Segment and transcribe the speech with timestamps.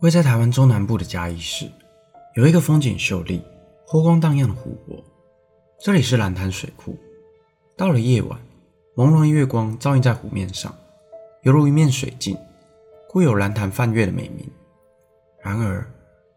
[0.00, 1.70] 位在台湾中南部的嘉义市，
[2.34, 3.42] 有一个风景秀丽、
[3.86, 5.02] 波光荡漾的湖泊，
[5.80, 6.96] 这里是蓝潭水库。
[7.76, 8.38] 到了夜晚，
[8.96, 10.74] 朦胧的月光照映在湖面上，
[11.42, 12.36] 犹如一面水镜，
[13.08, 14.48] 故有“蓝潭泛月”的美名。
[15.40, 15.88] 然而，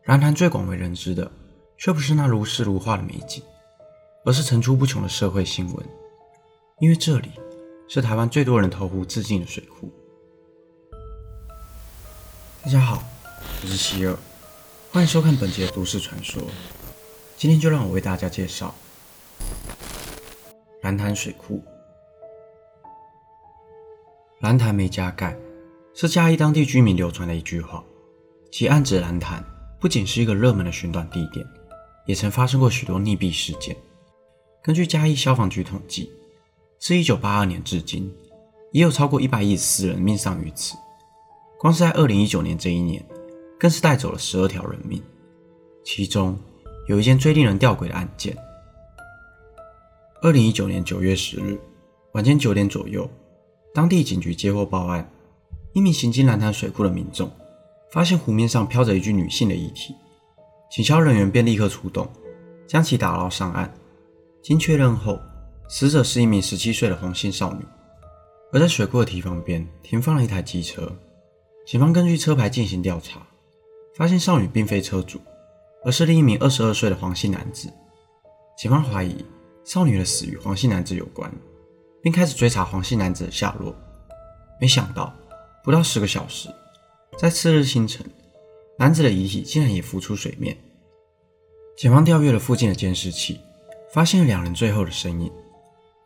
[0.06, 1.32] 蓝潭最广为人知的，
[1.78, 3.44] 却不是那如诗如画的美景，
[4.26, 5.86] 而是层出不穷的社会新闻。
[6.80, 7.32] 因为这里
[7.88, 9.92] 是台湾最多人投湖自尽的水库。
[12.64, 13.04] 大家好，
[13.64, 14.18] 我是希尔，
[14.92, 16.42] 欢迎收看本节的都市传说。
[17.38, 18.74] 今天就让我为大家介绍
[20.82, 21.64] 蓝潭水库。
[24.40, 25.38] 蓝潭没加盖，
[25.94, 27.84] 是嘉义当地居民流传的一句话，
[28.52, 29.46] 其暗指蓝潭
[29.80, 31.46] 不仅是一个热门的寻短地点，
[32.08, 33.78] 也曾发生过许多溺毙事件。
[34.64, 36.12] 根据嘉义消防局统计。
[36.80, 38.12] 自一九八二年至今，
[38.72, 40.76] 也有超过一百一十四人命丧于此。
[41.60, 43.06] 光是在二零一九年这一年，
[43.62, 45.00] 更是带走了十二条人命。
[45.84, 46.36] 其中
[46.88, 48.36] 有一件最令人吊诡的案件。
[50.24, 51.60] 二零一九年九月十日
[52.14, 53.08] 晚间九点左右，
[53.72, 55.08] 当地警局接获报案，
[55.74, 57.30] 一名行经蓝潭水库的民众
[57.92, 59.94] 发现湖面上漂着一具女性的遗体，
[60.72, 62.10] 警消人员便立刻出动，
[62.68, 63.72] 将其打捞上岸。
[64.42, 65.20] 经确认后。
[65.74, 67.64] 死者是一名十七岁的黄姓少女，
[68.52, 70.92] 而在水库的堤防边停放了一台机车。
[71.66, 73.26] 警方根据车牌进行调查，
[73.96, 75.20] 发现少女并非车主，
[75.84, 77.72] 而是另一名二十二岁的黄姓男子。
[78.58, 79.26] 警方怀疑
[79.64, 81.32] 少女的死与黄姓男子有关，
[82.02, 83.76] 并开始追查黄姓男子的下落。
[84.60, 85.14] 没想到，
[85.64, 86.50] 不到十个小时，
[87.18, 88.06] 在次日清晨，
[88.78, 90.56] 男子的遗体竟然也浮出水面。
[91.78, 93.40] 警方调阅了附近的监视器，
[93.92, 95.32] 发现了两人最后的身影。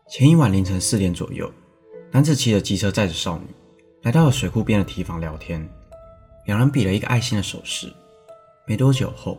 [0.08, 1.52] 前一晚凌晨四点左右，
[2.12, 3.44] 男子骑着机车载着少女
[4.02, 5.68] 来到了水库边的堤防聊天，
[6.46, 7.92] 两人比了一个爱心的手势。
[8.66, 9.38] 没多久后，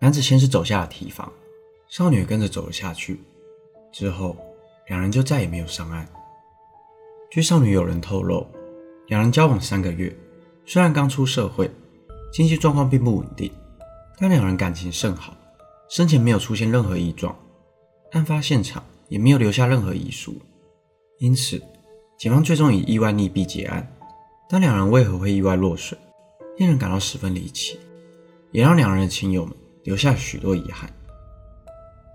[0.00, 1.32] 男子先是走下了堤防，
[1.86, 3.20] 少女跟着走了下去。
[3.92, 4.36] 之后，
[4.88, 6.06] 两人就再也没有上岸。
[7.30, 8.46] 据少女友人透露，
[9.06, 10.12] 两人交往三个月，
[10.66, 11.70] 虽然刚出社会，
[12.32, 13.52] 经济状况并不稳定，
[14.18, 15.36] 但两人感情甚好，
[15.88, 17.34] 生前没有出现任何异状。
[18.10, 18.82] 案发现场。
[19.08, 20.38] 也没有留下任何遗书，
[21.18, 21.58] 因此，
[22.18, 23.90] 警方最终以意外溺毙结案。
[24.50, 25.96] 但两人为何会意外落水，
[26.58, 27.78] 令人感到十分离奇，
[28.50, 30.92] 也让两人的亲友们留下许多遗憾。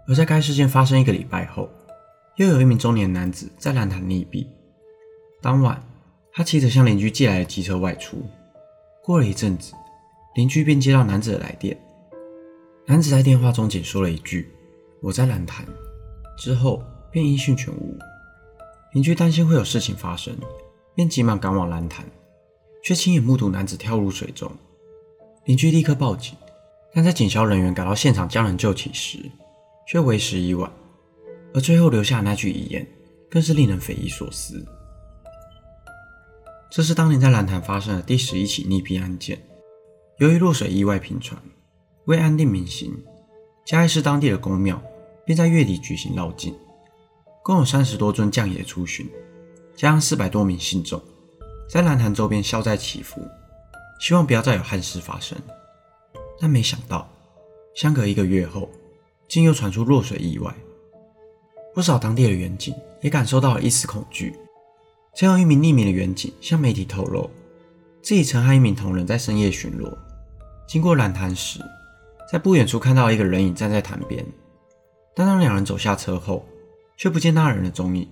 [0.05, 1.69] 而在该事件发生一个礼拜后，
[2.35, 4.45] 又有一名中年男子在蓝潭溺毙。
[5.41, 5.81] 当晚，
[6.33, 8.21] 他骑着向邻居借来的机车外出。
[9.01, 9.73] 过了一阵子，
[10.35, 11.77] 邻居便接到男子的来电。
[12.85, 14.51] 男子在电话中仅说了一句
[15.01, 15.65] ：“我在蓝潭。”
[16.37, 17.97] 之后便音讯全无，
[18.91, 20.35] 邻居担心会有事情发生，
[20.95, 22.05] 便急忙赶往蓝潭，
[22.83, 24.51] 却亲眼目睹男子跳入水中。
[25.45, 26.35] 邻居立刻报警，
[26.93, 29.17] 但在警消人员赶到现场将人救起时，
[29.87, 30.71] 却为时已晚。
[31.53, 32.87] 而最后留下那句遗言，
[33.29, 34.63] 更是令人匪夷所思。
[36.69, 39.41] 这是当年在蓝潭发生的第十一起溺毙案件。
[40.17, 41.41] 由于落水意外频传，
[42.05, 43.03] 为安定民心，
[43.65, 44.81] 嘉义市当地的公庙。
[45.25, 46.53] 便在月底举行绕境，
[47.41, 49.09] 共有三十多尊将爷出巡，
[49.73, 51.01] 加上四百多名信众，
[51.67, 53.27] 在蓝潭周边消灾祈福，
[53.99, 55.37] 希望不要再有憾事发生。
[56.39, 57.09] 但没想到，
[57.75, 58.69] 相隔一个月后，
[59.27, 60.53] 竟又传出落水意外。
[61.73, 64.35] 不少当地的远警也感受到了一丝恐惧。
[65.15, 67.29] 曾有一名匿名的远警向媒体透露，
[68.01, 69.91] 自己曾和一名同仁在深夜巡逻，
[70.67, 71.59] 经过蓝潭时，
[72.31, 74.25] 在不远处看到一个人影站在潭边。
[75.15, 76.45] 但当两人走下车后，
[76.97, 78.07] 却不见那人的踪影。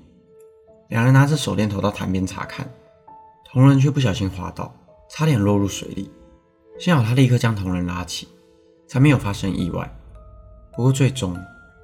[0.90, 2.67] 两人拿着手电筒到潭边查看，
[3.51, 4.73] 同仁却不小心滑倒，
[5.09, 6.09] 差点落入水里。
[6.79, 8.28] 幸好他立刻将同仁拉起，
[8.88, 9.94] 才没有发生意外。
[10.73, 11.38] 不过最终，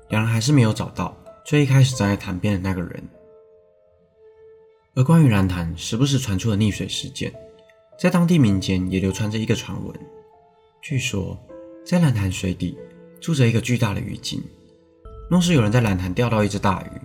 [0.09, 3.03] 两人还是没有找到最一开始站在潭边的那个人。
[4.95, 7.33] 而关于蓝潭时不时传出的溺水事件，
[7.99, 9.93] 在当地民间也流传着一个传闻：
[10.81, 11.37] 据说
[11.85, 12.77] 在蓝潭水底
[13.19, 14.41] 住着一个巨大的鱼精。
[15.29, 17.01] 若是有人在蓝潭钓到一只大鱼，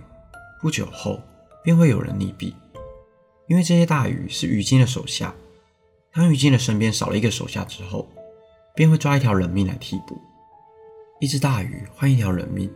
[0.61, 1.19] 不久后
[1.61, 2.53] 便会有人溺毙，
[3.47, 5.33] 因为这些大鱼是鱼精的手下。
[6.13, 8.07] 当鱼精的身边少了一个手下之后，
[8.75, 10.21] 便会抓一条人命来替补。
[11.19, 12.69] 一只大鱼换一条人命，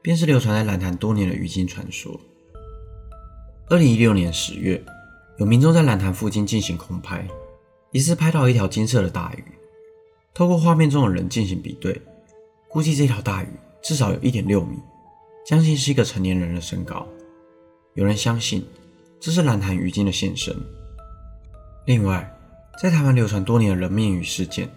[0.00, 2.18] 便是流传在蓝潭多年的鱼精传说。
[3.68, 4.82] 二零一六年十月，
[5.38, 7.26] 有民众在蓝潭附近进行空拍，
[7.92, 9.44] 疑似拍到一条金色的大鱼。
[10.32, 12.00] 透过画面中的人进行比对，
[12.68, 13.48] 估计这条大鱼。
[13.82, 14.76] 至少有一点六米，
[15.46, 17.06] 将近是一个成年人的身高。
[17.94, 18.62] 有人相信
[19.20, 20.56] 这是蓝潭鱼精的现身。
[21.84, 22.34] 另外，
[22.80, 24.68] 在台湾流传多年的人面鱼事件，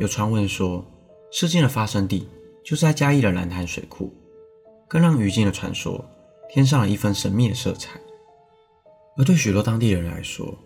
[0.00, 0.84] 有传闻说，
[1.30, 2.26] 事件的发生地
[2.64, 4.10] 就是在嘉义的蓝潭水库，
[4.88, 6.02] 更让鱼精的传说
[6.48, 8.00] 添上了一分神秘的色彩。
[9.18, 10.56] 而对许多当地人来说，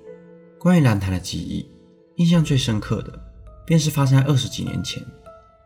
[0.61, 1.69] 关于蓝潭的记忆，
[2.17, 3.19] 印象最深刻的，
[3.67, 5.05] 便是发生在二十几年前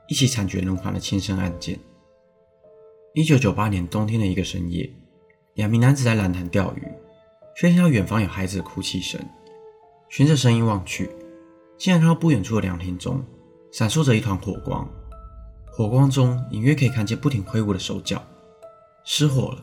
[0.08, 1.78] 一起惨绝人寰的轻生案件。
[3.12, 4.90] 一九九八年冬天的一个深夜，
[5.54, 6.88] 两名男子在蓝潭钓鱼，
[7.56, 9.20] 却听到远方有孩子的哭泣声。
[10.08, 11.10] 循着声音望去，
[11.78, 13.22] 竟然看到不远处的凉亭中
[13.70, 14.88] 闪烁着一团火光，
[15.70, 18.22] 火光中隐约可以看见不停挥舞的手脚。
[19.04, 19.62] 失火了，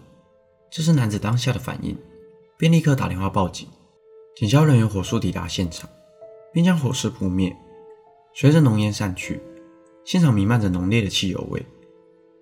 [0.72, 1.98] 这是男子当下的反应。
[2.60, 3.68] 便立刻打电话报警，
[4.36, 5.88] 警消人员火速抵达现场，
[6.52, 7.56] 并将火势扑灭。
[8.34, 9.40] 随着浓烟散去，
[10.04, 11.64] 现场弥漫着浓烈的汽油味。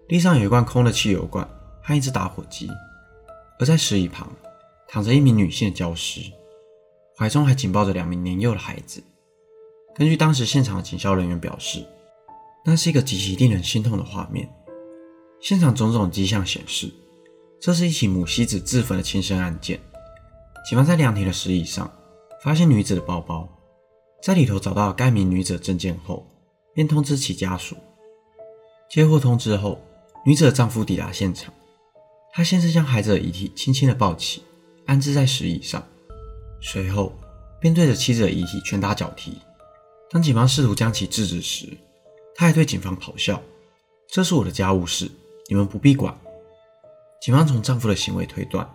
[0.08, 1.46] 地上有一罐空的汽油罐
[1.84, 2.70] 和一只打火机，
[3.60, 4.32] 而在石椅旁
[4.88, 6.22] 躺着一名女性的焦尸，
[7.18, 9.04] 怀中还紧抱着两名年幼的孩子。
[9.96, 11.86] 根据当时现场的警校人员表示，
[12.66, 14.50] 那是一个极其令人心痛的画面。
[15.40, 16.92] 现场种种迹象显示，
[17.62, 19.80] 这是一起母妻子自焚的轻生案件。
[20.68, 21.92] 警方在凉亭的石椅上
[22.42, 23.48] 发现女子的包包，
[24.22, 26.26] 在里头找到了该名女子的证件后，
[26.74, 27.76] 便通知其家属。
[28.90, 29.80] 接获通知后，
[30.26, 31.54] 女子的丈夫抵达现场，
[32.34, 34.42] 他先是将孩子的遗体轻轻的抱起，
[34.86, 35.86] 安置在石椅上，
[36.62, 37.14] 随后
[37.60, 39.38] 便对着妻子的遗体拳打脚踢。
[40.10, 41.68] 当警方试图将其制止时，
[42.36, 43.42] 他还对警方咆哮
[44.08, 45.10] ：“这是我的家务事，
[45.50, 46.16] 你们不必管。”
[47.22, 48.70] 警方从丈夫的行为推断。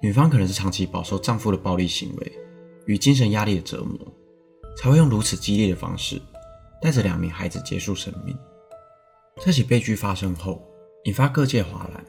[0.00, 2.32] 女方可能是长期饱受丈夫的暴力行为
[2.86, 3.96] 与精神压力的折磨，
[4.76, 6.20] 才会用如此激烈的方式
[6.80, 8.36] 带着两名孩子结束生命。
[9.40, 10.60] 这起悲剧发生后，
[11.04, 12.04] 引发各界哗然，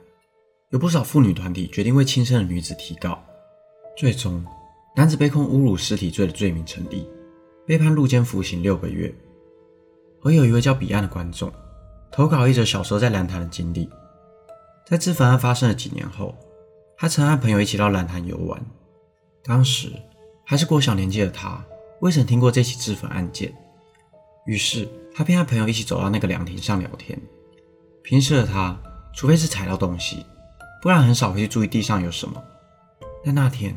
[0.71, 3.23] 有不少妇女团体决定为轻生的女子提告。
[3.95, 4.43] 最终，
[4.95, 7.07] 男子被控侮辱尸体罪的罪名成立，
[7.65, 9.13] 被判入监服刑六个月。
[10.23, 11.51] 而有一位叫彼岸的观众
[12.11, 13.89] 投稿一则小时候在蓝潭的经历，
[14.85, 16.35] 在自焚案发生的几年后。
[16.95, 18.63] 他曾和朋友一起到蓝潭游玩，
[19.43, 19.91] 当时
[20.45, 21.61] 还是国小年纪的他，
[21.99, 23.53] 未曾听过这起自焚案件，
[24.45, 27.19] 于是他便和朋友一起走到那个凉亭上聊天。
[28.03, 28.79] 平时的他，
[29.13, 30.25] 除非是踩到东西，
[30.81, 32.41] 不然很少会去注意地上有什么。
[33.23, 33.73] 但那天，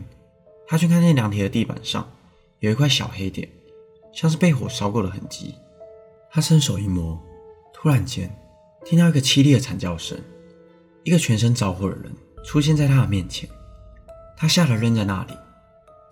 [0.66, 2.10] 他却看见凉亭的地板上
[2.58, 3.48] 有一块小黑点，
[4.12, 5.54] 像是被火烧过的痕迹。
[6.30, 7.18] 他伸手一摸，
[7.72, 8.30] 突然间
[8.84, 10.18] 听到一个凄厉的惨叫声，
[11.04, 12.12] 一个全身着火的人。
[12.44, 13.48] 出现在他的面前，
[14.36, 15.32] 他吓得愣在那里，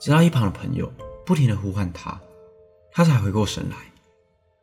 [0.01, 0.93] 直到一旁的朋友
[1.25, 2.21] 不停地呼唤他，
[2.91, 3.77] 他才回过神来，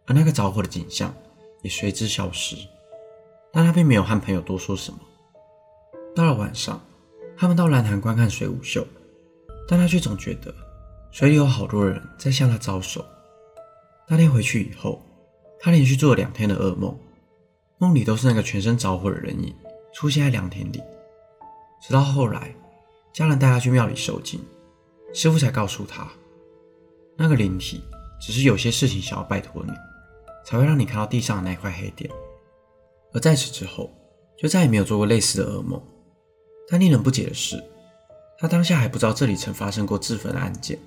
[0.05, 1.13] 而那个着火的景象
[1.61, 2.57] 也随之消失。
[3.53, 4.99] 但他并没有和朋友多说什么。
[6.13, 6.81] 到了晚上，
[7.37, 8.85] 他们到蓝潭观看水舞秀，
[9.67, 10.53] 但他却总觉得
[11.11, 13.03] 水里有好多人在向他招手。
[14.07, 15.01] 那天回去以后，
[15.59, 16.97] 他连续做了两天的噩梦，
[17.77, 19.55] 梦里都是那个全身着火的人影
[19.93, 20.81] 出现在凉亭里。
[21.81, 22.53] 直到后来，
[23.11, 24.39] 家人带他去庙里受惊，
[25.13, 26.07] 师傅才告诉他，
[27.17, 27.81] 那个灵体
[28.19, 29.71] 只是有些事情想要拜托你，
[30.45, 32.07] 才会让你看到地上的那块黑点。
[33.13, 33.89] 而在此之后，
[34.37, 35.81] 就再也没有做过类似的噩梦。
[36.71, 37.61] 但令人不解的是，
[38.39, 40.79] 他当下还不知道这里曾发生过自焚的案件，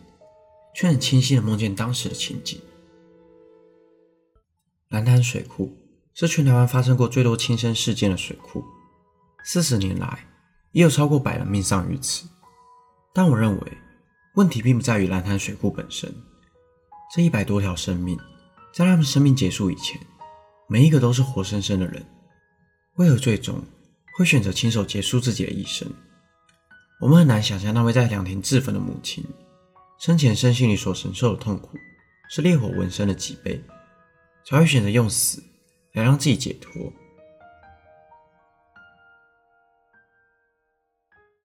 [0.75, 2.59] 却很清晰的梦见当时的情景。
[4.89, 5.77] 蓝潭水库
[6.15, 8.65] 是全台湾发生过最多轻生事件的水库，
[9.45, 10.27] 四十年来。
[10.73, 12.27] 也有超过百人命丧于此，
[13.13, 13.73] 但我认为
[14.35, 16.13] 问题并不在于蓝潭水库本身。
[17.15, 18.19] 这一百多条生命，
[18.75, 20.01] 在他们生命结束以前，
[20.67, 22.05] 每一个都是活生生的人，
[22.97, 23.63] 为何最终
[24.17, 25.89] 会选择亲手结束自己的一生？
[27.01, 29.25] 我们很难想象那位在凉亭自焚的母亲，
[29.99, 31.77] 生前身心里所承受的痛苦
[32.31, 33.61] 是烈火纹身的几倍，
[34.47, 35.43] 才会选择用死
[35.95, 36.93] 来让自己解脱。